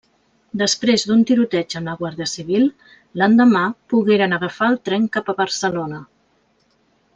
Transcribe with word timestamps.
Després 0.59 1.03
d'un 1.09 1.19
tiroteig 1.31 1.75
amb 1.79 1.89
la 1.91 1.95
Guàrdia 1.99 2.27
Civil, 2.31 2.65
l'endemà 3.23 3.63
pogueren 3.95 4.33
agafar 4.41 4.73
el 4.73 4.81
tren 4.91 5.09
cap 5.19 5.33
a 5.35 5.39
Barcelona. 5.45 6.01